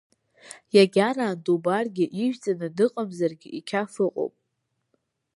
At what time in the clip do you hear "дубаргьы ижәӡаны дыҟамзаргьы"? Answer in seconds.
1.43-3.49